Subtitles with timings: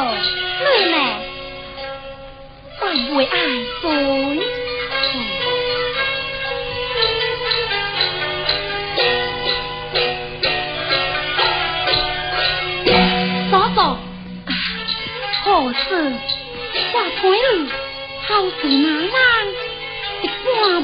[0.00, 0.94] 妹妹，
[2.78, 3.40] 会 mẹ toàn bụi ải,
[18.30, 19.20] 好事难当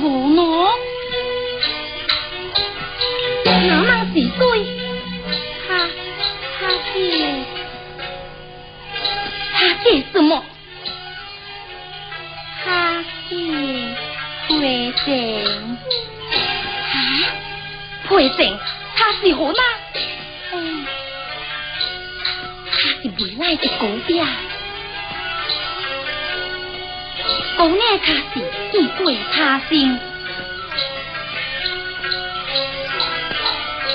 [0.00, 0.85] gió 侬
[9.96, 10.44] 他是什么？
[12.62, 13.34] 他是
[14.46, 15.78] 陪神
[16.92, 16.98] 啊？
[18.06, 18.58] 陪神？
[18.94, 19.54] 他是何吗？
[20.52, 20.86] 嗯，
[22.70, 24.22] 他是未来的狗爹。
[27.56, 28.40] 公爷他是
[28.74, 29.98] 异鬼他心，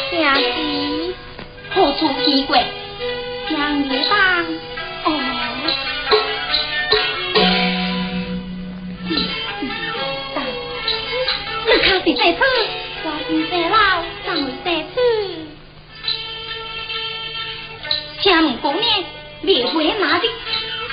[0.10, 1.14] 正是
[1.76, 2.58] 何处见过？
[3.52, 4.46] 杨月当
[12.04, 12.40] 是在此，
[13.04, 15.00] 我是在老，怎会在此？
[18.22, 19.04] 请问公爷，
[19.44, 20.28] 列为哪里？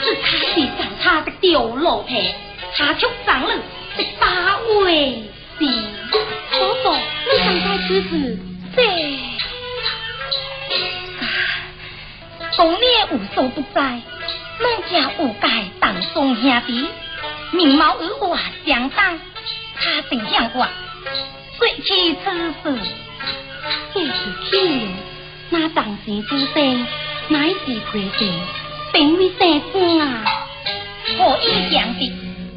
[0.04, 2.34] 是他是上他的掉落皮。
[2.76, 3.54] 他出长了，
[3.96, 5.22] 这八位
[5.58, 5.64] 是
[6.50, 8.38] 婆婆，你刚才此事，
[8.76, 9.18] 对，
[12.56, 14.02] 公爷无所不在，
[14.60, 15.48] 孟家无界
[15.80, 16.86] 当中兄弟，
[17.52, 19.18] 面貌与我相当，
[19.80, 20.68] 他定向我
[21.56, 22.30] 说起此
[22.62, 22.78] 事，
[23.94, 24.10] 这是
[24.44, 24.80] 气人，
[25.50, 26.86] 那当时之生
[27.28, 28.32] 乃是亏欠，
[28.92, 30.24] 并未生子啊，
[31.18, 32.00] 何以讲的？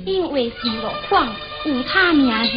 [0.06, 2.50] 因为是落矿有他名字，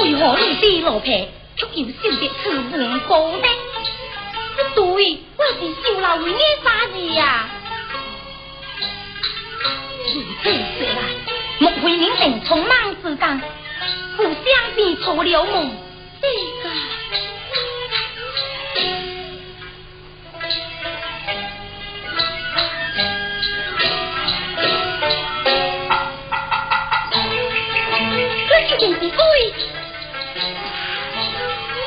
[0.00, 3.46] 为何你地落皮却又受得此文高呢？
[4.74, 7.48] 对，我是受了为你啥子呀？
[10.14, 11.00] 如此说来，
[11.58, 12.70] 莫非你定匆忙
[13.02, 13.42] 之间
[14.16, 14.34] 互相
[14.74, 15.70] 变错了梦？
[16.20, 16.28] 这
[16.62, 16.70] 个。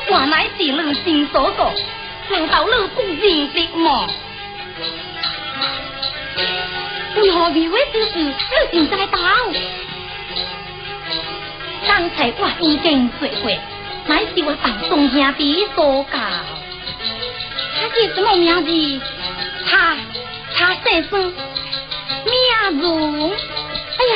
[0.08, 1.74] 我乃是你心所说，
[2.30, 4.08] 难道你不认识吗？
[7.16, 8.18] 为何未会之事，
[8.72, 9.18] 你竟在道？
[11.86, 13.50] 刚才我已经说过，
[14.06, 14.54] 乃是我？
[14.62, 16.18] 当中兄弟所教。
[17.78, 18.70] 他是什么名字？
[19.66, 19.96] 他
[20.54, 21.22] 他姓孙，
[22.24, 23.30] 名荣。
[23.30, 24.14] 哎呀，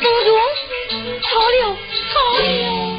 [0.00, 0.28] 荣荣，
[1.20, 1.76] 错了
[2.10, 2.89] 错了。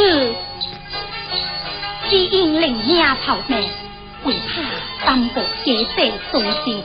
[0.00, 0.34] 是
[2.08, 3.58] 只因令命头命
[4.24, 4.62] 为怕
[5.06, 6.82] 当伯姐姐伤心，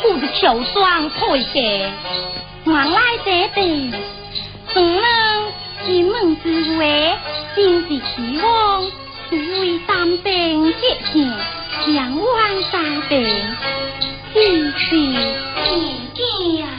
[0.00, 1.90] 故得乔装配嫁，
[2.64, 3.92] 原来这边
[4.72, 5.02] 怎能
[5.88, 6.84] 一梦之话，
[7.56, 8.86] 真是希望
[9.28, 11.32] 只为三兵结亲，
[11.88, 13.28] 两万三兵，
[14.36, 14.86] 一起
[15.66, 16.71] 一家。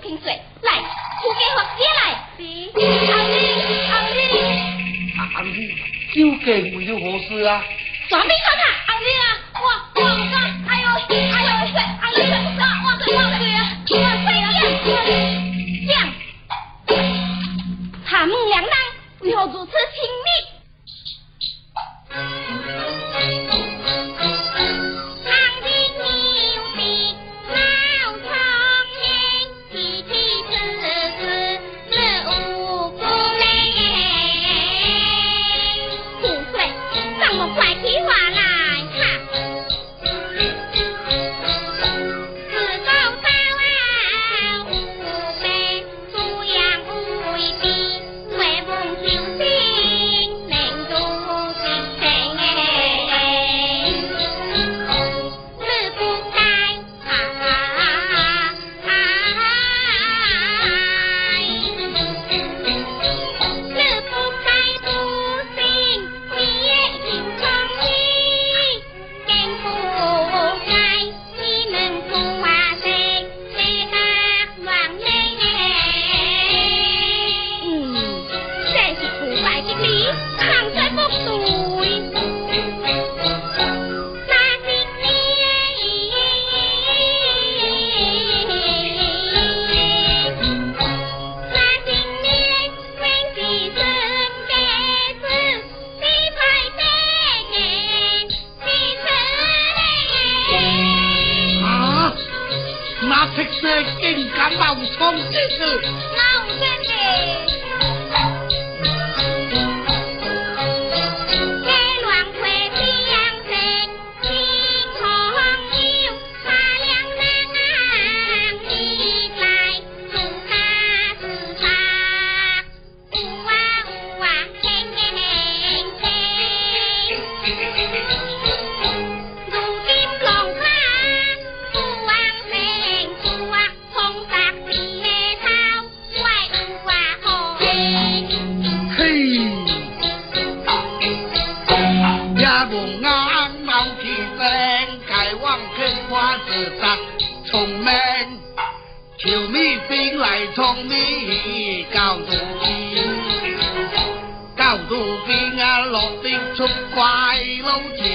[0.00, 0.72] 瓶水，来，
[1.22, 2.02] 不给我接来。
[5.18, 5.38] 阿，阿。
[5.38, 5.44] 阿，
[6.14, 7.50] 究竟为了何事啊？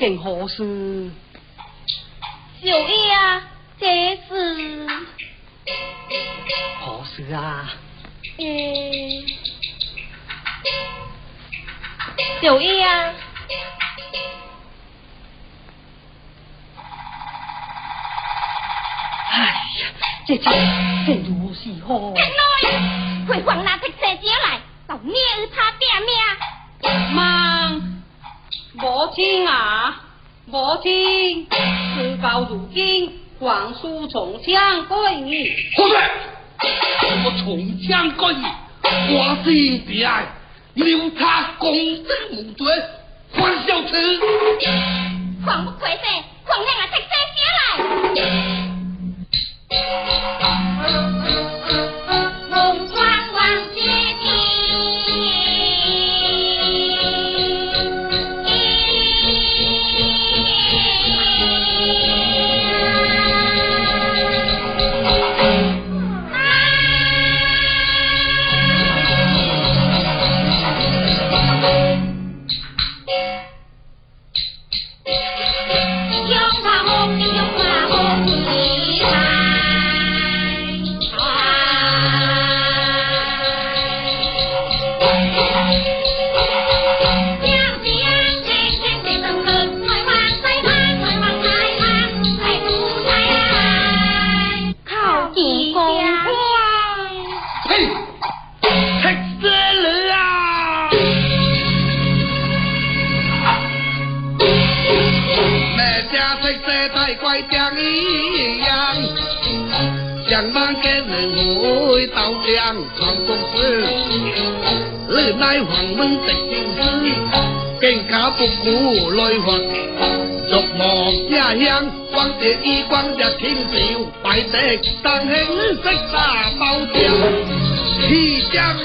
[0.00, 1.10] 竟何事？
[2.62, 3.42] 小叶啊，
[3.78, 4.86] 这是
[6.80, 7.68] 何事啊？
[8.38, 8.42] 嗯，
[12.40, 13.12] 小叶啊。
[19.32, 19.86] 哎呀，
[20.26, 20.50] 这这
[21.06, 22.14] 这如是好。
[22.14, 26.08] 太内，回房拿铁车招来，到聂儿他爹命。
[27.14, 27.20] 妈，
[28.74, 30.00] 母亲啊，
[30.46, 31.46] 母亲，
[31.96, 35.50] 事到如今，皇叔从枪归你。
[35.76, 35.98] 何对？
[37.24, 38.44] 我从枪归你，
[39.12, 40.24] 我心悲哀，
[40.74, 42.72] 留他公正无罪，
[43.32, 44.20] 还小吃。
[45.44, 46.04] 狂不愧是，
[46.46, 48.59] 狂让啊铁车招来。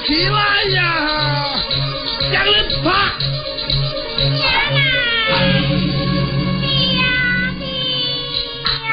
[0.06, 1.58] 起来呀，
[2.32, 2.48] 向日
[2.84, 2.92] 葵！
[4.38, 4.78] 呀啦，
[6.94, 7.02] 呀
[8.86, 8.90] 呀。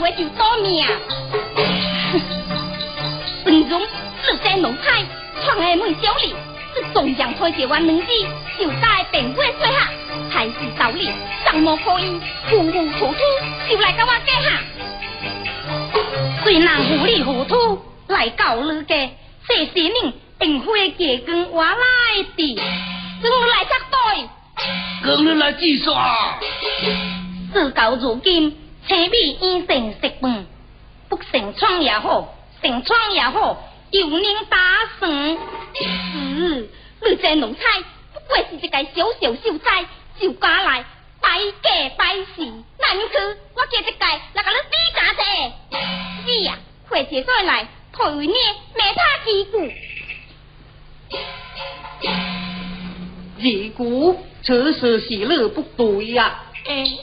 [0.00, 0.84] 百就倒命。
[3.44, 3.80] 孙总
[4.22, 5.04] 只在龙海，
[5.44, 6.34] 闯下门小里，
[6.74, 8.06] 是中央推荐我两字，
[8.58, 9.88] 就带电话最下，
[10.28, 11.10] 还是道理，
[11.44, 12.20] 怎么可以
[12.50, 13.14] 糊糊涂
[13.68, 14.60] 就来跟我计下？
[16.42, 19.10] 虽然糊里糊涂来告你家，
[19.48, 21.76] 这些人定会结跟我来
[22.36, 22.60] 的，
[23.22, 24.28] 跟我来插队，
[25.04, 25.96] 跟你来计算。
[27.52, 28.65] 事到如今。
[28.86, 30.46] 青米已成食饭，
[31.08, 33.56] 不成窗也好，成窗也好，
[33.90, 34.58] 有人打
[34.98, 35.10] 算。
[35.84, 36.68] 嗯，
[37.04, 37.80] 你这奴才
[38.14, 39.84] 不过是一个小小秀才，
[40.20, 40.84] 就敢来
[41.20, 43.16] 摆假摆事，那你去，
[43.54, 45.22] 我叫这个来甲你比价者。
[46.24, 49.70] 是呀，快些再来，退为你没他欺负。
[53.38, 56.42] 二姑，此事是你不对呀。
[56.64, 56.98] 诶，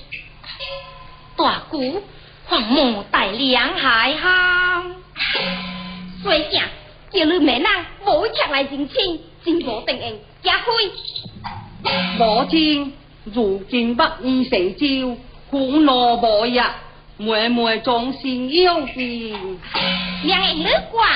[1.35, 2.03] 大姑，
[2.45, 4.83] 黄母带两害哈，
[6.21, 6.63] 所以讲，
[7.11, 7.67] 叫你妹人
[8.05, 10.65] 无强来认亲，真无定应，加开。
[12.17, 12.93] 母亲，
[13.25, 15.17] 如今北衣成朝，
[15.49, 16.61] 苦恼无日，
[17.17, 19.59] 妹妹总心有病。
[20.23, 21.09] 两个女官。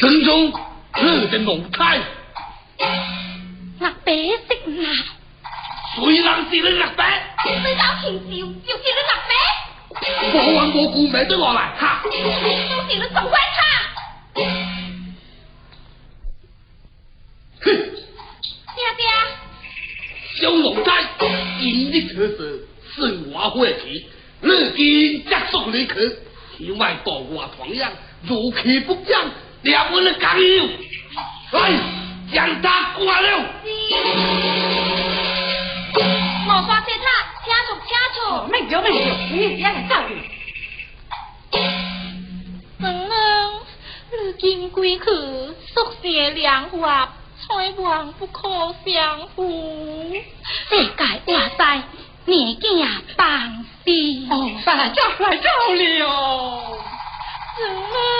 [0.00, 0.52] 神中
[1.02, 1.98] 你的奴才，
[3.80, 4.82] 那白色那，
[5.94, 8.36] 谁能是你勒白，最早禽兽
[8.66, 9.32] 就是你勒白，
[10.34, 12.02] 我问我顾名都落来，哈！
[12.04, 12.16] 都是
[12.88, 13.58] 你总管他。
[17.60, 19.00] 哼，爹爹，
[20.40, 20.88] 小奴才，
[21.60, 22.96] 今日此事是
[23.32, 24.08] 我晦气，
[24.40, 25.92] 如今接送你去，
[26.56, 29.30] 天外多我同样，如其不讲。
[29.62, 30.68] 两位的讲友，
[31.50, 31.72] 来
[32.32, 33.28] 将他挂了。
[36.46, 37.06] 莫说这他，
[37.44, 38.18] 清楚清楚。
[38.50, 40.10] 没有没有，你也来教育。
[42.78, 43.10] 娘娘，
[44.10, 47.08] 如今归去，宿舍良华，
[47.46, 50.14] 采望不可相负。
[50.68, 51.82] 世界话塞，
[52.26, 53.90] 年纪啊棒死。
[54.30, 55.74] 哦，来叫来叫了。
[57.58, 58.17] 娘娘。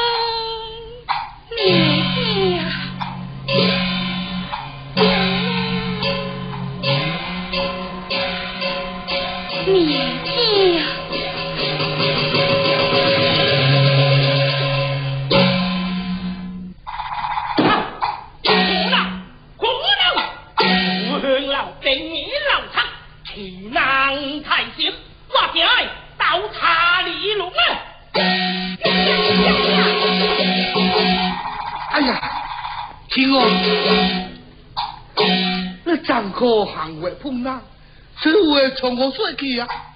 [38.96, 39.87] 话从何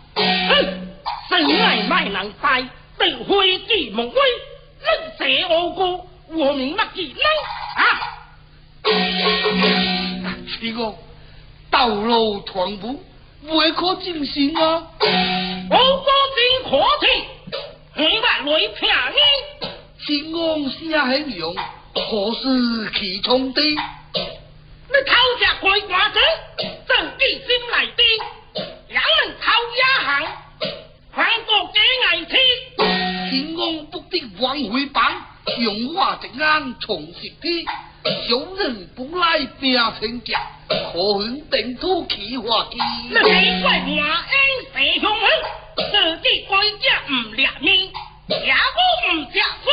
[39.90, 42.78] 成家，可恨定土起化机。
[43.08, 45.22] 你奇怪我应谁凶狠？
[45.74, 47.78] 自己鬼家唔掠面，
[48.28, 49.66] 也不唔食水，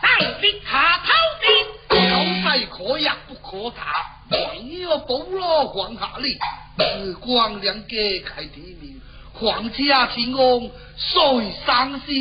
[0.00, 1.08] 上逼他偷
[1.40, 1.44] 的，
[1.88, 1.96] 高
[2.42, 4.06] 才可压不可查。
[4.30, 6.38] 黄要保罗黄下里，
[7.00, 9.00] 日光两家开天明，
[9.34, 10.60] 皇家亲王
[10.96, 12.12] 谁生死？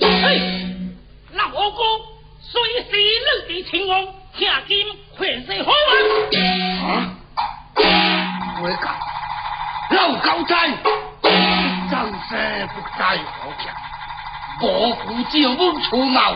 [0.00, 0.66] 嘿，
[1.34, 1.82] 老阿哥，
[2.40, 2.52] 谁
[2.88, 2.96] 是
[3.48, 4.14] 你的亲王？
[4.38, 5.70] 下金快些好
[6.86, 6.86] 啊！
[6.86, 7.82] 啊！
[8.62, 8.84] 我讲，
[9.96, 10.68] 老高才，
[11.90, 11.92] 真
[12.28, 13.62] 是不在好强，
[14.62, 16.34] 我不就不出闹，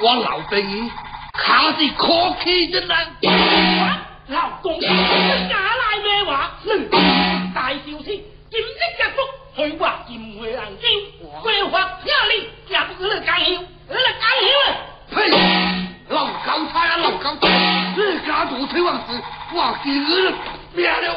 [0.00, 0.90] 我老兵
[1.32, 2.90] 他是可气的人。
[4.28, 6.50] 老公，你假来咩话？
[7.54, 9.18] 大小事，金色一幅，
[9.56, 10.86] 去话金会人招，
[11.42, 14.72] 规划听你，也不是你讲笑，你来讲笑啊！
[15.10, 15.16] 呸！
[16.08, 17.48] 老高差啊，老高差，
[17.96, 20.08] 你家做崔王子，我见你
[20.72, 21.08] 灭了！
[21.08, 21.14] 老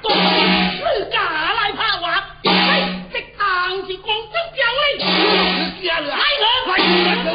[0.00, 1.18] 公，你家
[1.52, 2.06] 来怕我？
[2.44, 2.48] 嘿，
[3.12, 4.88] 这当是公正讲理。
[5.82, 6.14] 来人，来
[7.24, 7.26] 人！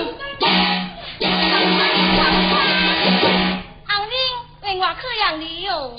[4.75, 5.95] 我可养你哟，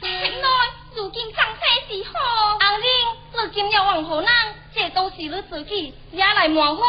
[0.00, 0.48] 原来
[0.94, 1.58] 如今长生
[1.88, 2.86] 是好，阿玲，
[3.34, 4.30] 如今要往何人？
[4.74, 6.84] 这都是你自己也来模仿。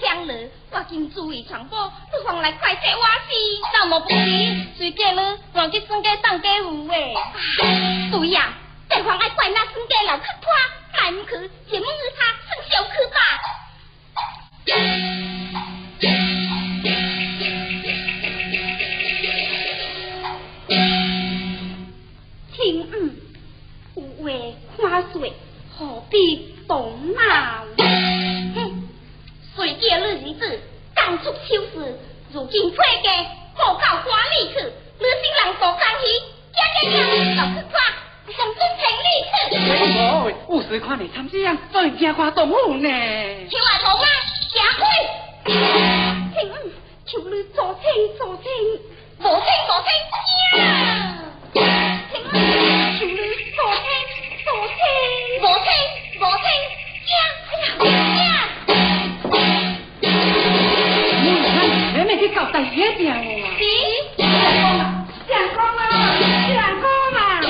[0.00, 0.34] 香了，
[0.70, 3.34] 我今注意传播，不妨来快些我事。
[3.80, 4.64] 怎么不离？
[4.76, 5.38] 随嫁了？
[5.54, 7.14] 我记孙家当家务诶。
[8.10, 10.52] 对呀、啊，对方爱怪那孙家老去拖，
[11.00, 11.30] 来不去，
[11.70, 13.18] 也唔是他，算小去吧。
[22.56, 22.92] 请勿
[23.94, 24.30] 胡话
[24.76, 25.32] 宽水。
[29.98, 30.60] 你儿子
[30.94, 31.18] 干
[31.72, 31.98] 事，
[32.32, 33.08] 如今回家
[33.56, 34.54] 莫告官里去，
[34.98, 36.04] 女性让大公鸡、
[36.52, 37.58] 公鸡、公鸡、公鸡上去。
[37.72, 37.74] 参，
[42.32, 42.88] 动物呢。
[43.96, 44.04] 妈，
[47.06, 47.84] 求你做听，
[48.18, 48.44] 做听，
[49.20, 49.24] 无，
[52.98, 53.16] 求你
[53.54, 53.88] 做听，
[54.44, 54.78] 做听，
[55.40, 55.68] 无听，
[56.20, 56.44] 无听，
[57.78, 58.35] 哎呀，
[62.36, 63.22] 搞大些点哦。
[63.58, 63.64] 是，
[65.26, 65.82] 相公啊，
[66.52, 66.84] 相公
[67.18, 67.40] 啊，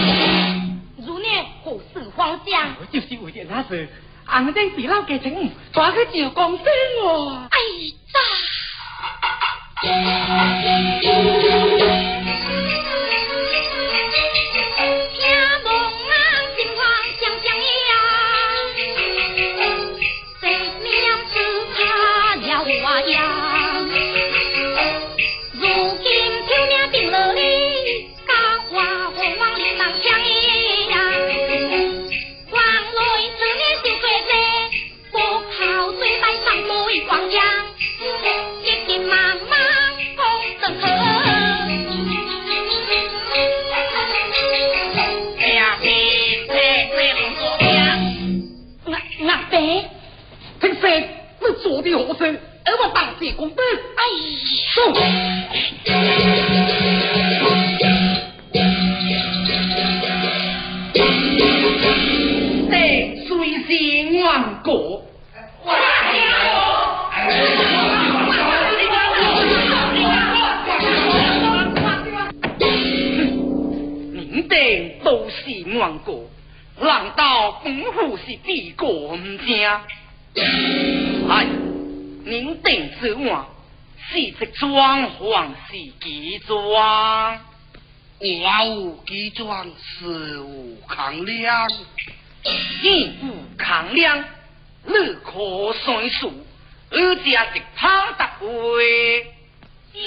[1.04, 1.26] 如你
[1.64, 2.68] 何事慌张？
[2.92, 3.88] 就是为了那事，
[4.24, 6.66] 红灯比老家情，抓去照公灯
[7.02, 7.48] 哦。
[7.50, 7.58] 哎
[88.38, 91.70] 我无几装，事无抗量。
[92.82, 94.24] 义无抗量，
[94.84, 94.92] 你
[95.24, 96.32] 可算数？
[96.90, 99.26] 而家一汤大会。
[99.94, 99.98] 是。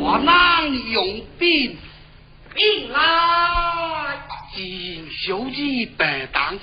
[0.00, 1.76] 大郎用兵，
[2.54, 2.98] 兵来。
[4.54, 5.56] 今小子
[5.98, 6.58] 白当。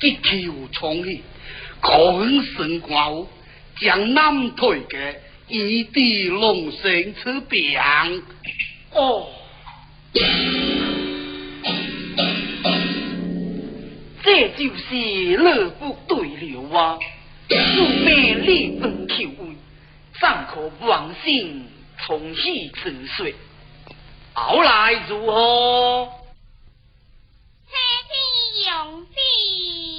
[0.00, 1.22] 一口冲气，
[1.80, 2.22] 可
[2.56, 3.26] 神光，
[3.80, 5.16] 江南退嘅
[5.48, 7.78] 一地龙生出病。
[8.92, 9.28] 哦，
[14.22, 16.98] 这就是乐不对流啊！
[17.48, 19.56] 素被立本求位，
[20.18, 21.68] 尚可忘心
[22.06, 23.34] 从喜辞岁，
[24.32, 26.08] 后来如何？
[27.68, 27.74] 车
[28.08, 28.14] 天
[28.66, 29.93] 用地。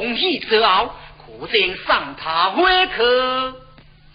[0.00, 3.52] 从喜之后，可见上塔会客。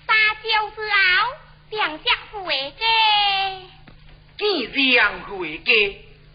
[0.07, 1.31] 撒娇之后，
[1.69, 2.85] 两家回家。
[4.35, 5.71] 既然回家，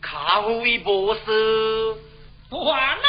[0.01, 1.97] 卡会不是？
[2.49, 3.03] 还能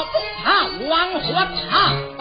[0.00, 2.11] 不怕王火他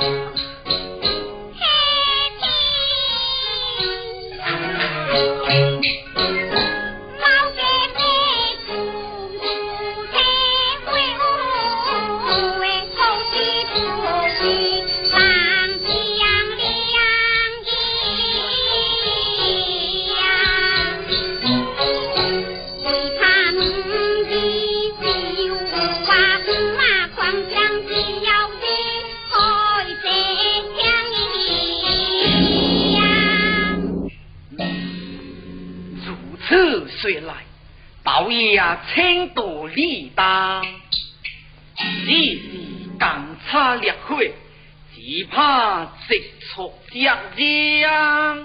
[45.32, 48.44] 怕直出家将。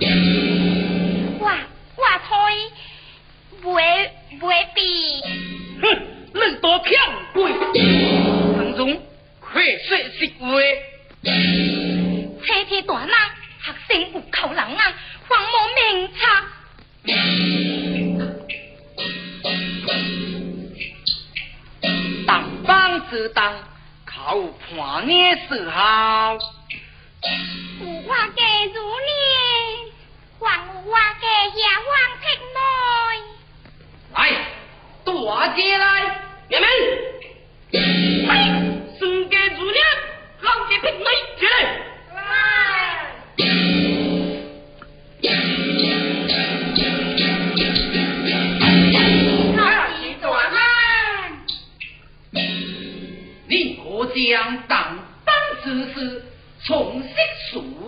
[1.40, 1.44] 我
[1.96, 2.30] 我吹，
[3.64, 3.74] 未
[4.40, 4.78] 未必。
[5.82, 5.84] 哼，
[6.32, 6.88] 你多骗
[7.34, 7.52] 鬼！
[8.56, 9.02] 唐总，
[9.40, 10.46] 快说实话。
[12.44, 13.10] 车天大人，
[13.64, 14.94] 学生有口人啊，
[15.26, 16.20] 荒无明察。
[22.28, 22.30] 当
[22.64, 23.54] 帮之当，
[24.04, 24.38] 靠
[24.70, 26.38] 判念时好。
[27.80, 28.40] 有我家
[28.72, 29.10] 如念，
[30.40, 32.58] 还有我家下王七妹。
[34.14, 34.18] 来，
[35.04, 35.08] 大
[35.54, 35.84] 姐来，
[36.48, 36.66] 娘们。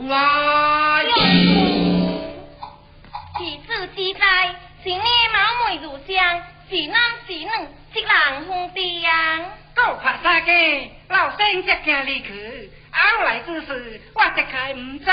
[0.08, 1.04] 述来。
[3.38, 7.46] 其子之在，今年貌美如相，是男是女，
[7.92, 9.40] 是郎兄弟呀。
[9.74, 10.52] 够怕三个，
[11.10, 15.04] 老生只惊离去，后来之事我一概唔知。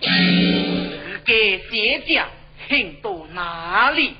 [0.00, 2.22] 自家姐姐
[2.68, 4.16] 行到哪里？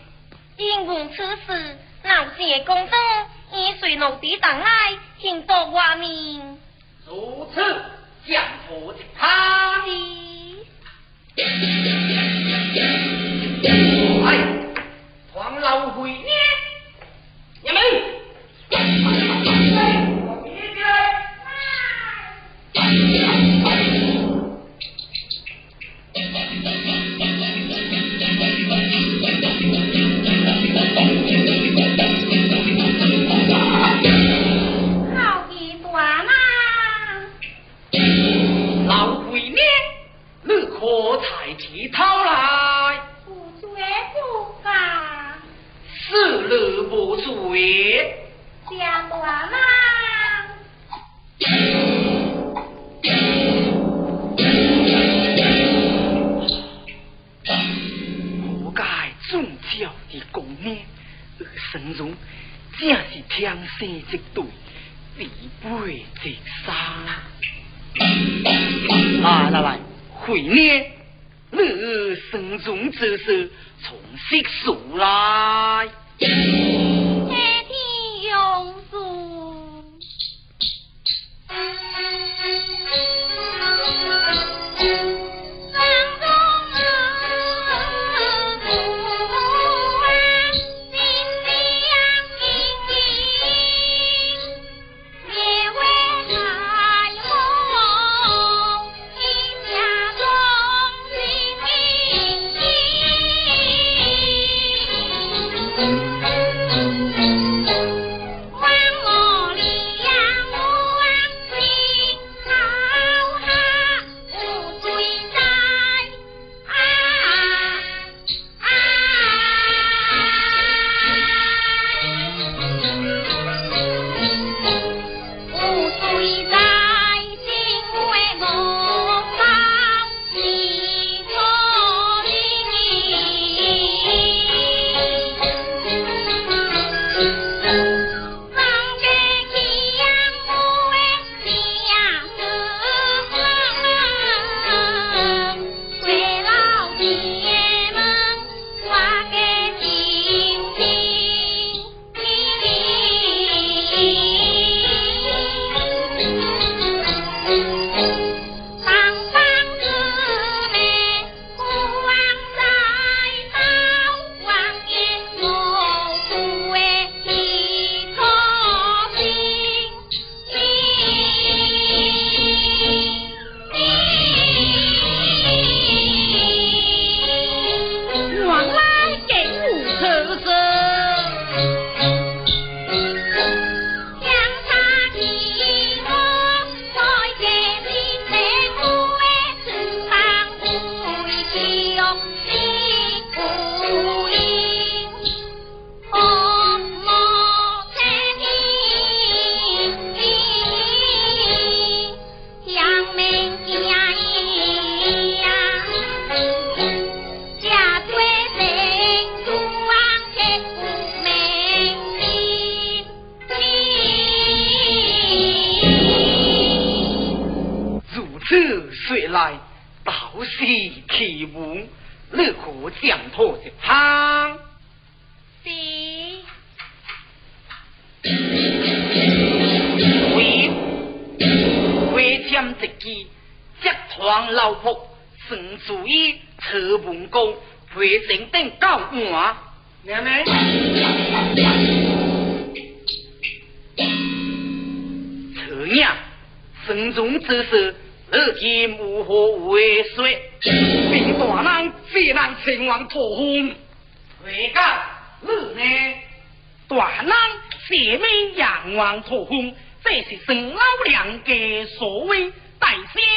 [0.56, 2.92] 因闻此事，老谢公主。
[3.52, 4.66] 已随奴弟等来，
[5.20, 6.56] 庆祝华明。
[7.04, 7.60] 如此，
[8.26, 9.90] 江湖的他呢？
[14.24, 14.28] 哎，
[15.33, 16.28] 黄老鬼呢？
[17.62, 17.76] 你们。
[18.72, 18.78] 啊啊
[22.74, 23.19] 啊啊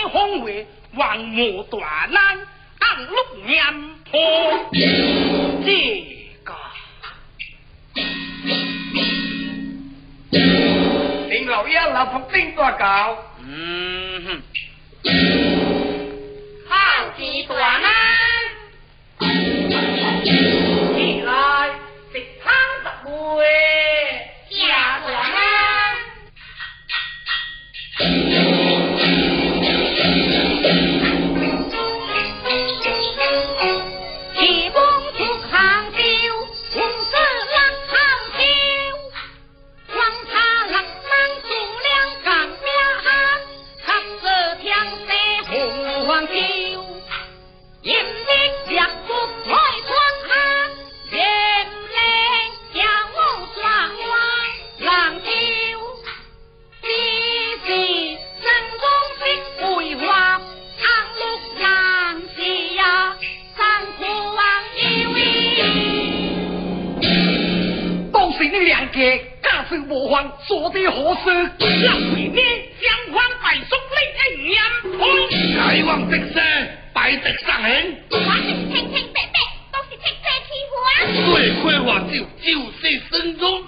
[0.10, 2.40] 方为王母大难，
[2.80, 4.70] 暗路娘破
[5.66, 5.68] 这
[6.44, 6.54] 个。
[11.30, 14.42] 林老爷老不听大教，嗯哼，
[16.70, 16.76] 好
[17.18, 17.92] 奇大难，
[20.96, 21.70] 起来
[22.12, 23.44] 直汤十回。
[69.74, 70.08] 是无，
[70.46, 71.32] 做得好事。
[71.84, 72.38] 让为你
[72.80, 74.58] 将官拜送你一言
[75.00, 75.02] 配。
[75.58, 76.36] 大王得势，
[76.94, 77.98] 拜得上恩。
[78.12, 78.22] 我是
[78.72, 79.40] 清清白白，
[79.72, 80.94] 都是清白欺负啊。
[81.32, 82.14] 最亏我就
[82.44, 83.68] 就是孙中。